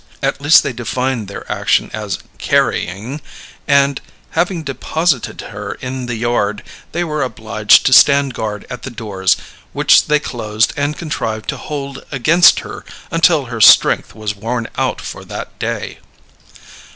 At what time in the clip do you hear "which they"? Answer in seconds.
9.73-10.19